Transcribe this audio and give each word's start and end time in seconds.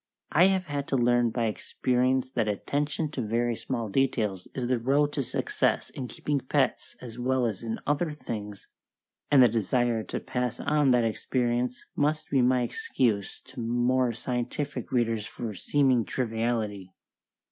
I 0.31 0.45
have 0.45 0.63
had 0.65 0.87
to 0.87 0.95
learn 0.97 1.29
by 1.29 1.45
experience 1.45 2.31
that 2.31 2.47
attention 2.47 3.11
to 3.11 3.21
very 3.21 3.55
small 3.55 3.87
details 3.87 4.47
is 4.55 4.65
the 4.65 4.79
road 4.79 5.13
to 5.13 5.21
success 5.21 5.91
in 5.91 6.07
keeping 6.07 6.39
pets 6.39 6.95
as 7.01 7.19
well 7.19 7.45
as 7.45 7.61
in 7.61 7.79
other 7.85 8.09
things, 8.09 8.67
and 9.29 9.43
the 9.43 9.47
desire 9.47 10.01
to 10.05 10.19
pass 10.19 10.59
on 10.59 10.89
that 10.89 11.03
experience 11.05 11.85
must 11.95 12.31
be 12.31 12.41
my 12.41 12.63
excuse 12.63 13.41
to 13.41 13.59
more 13.59 14.11
scientific 14.11 14.91
readers 14.91 15.27
for 15.27 15.53
seeming 15.53 16.03
triviality. 16.03 16.95